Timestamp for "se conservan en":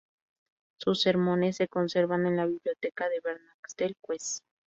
1.57-2.35